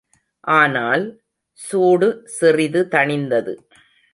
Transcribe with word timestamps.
ஆனால், 0.53 1.03
சூடு 1.59 2.09
சிறிது 2.37 2.81
தணிந்தது. 2.91 3.53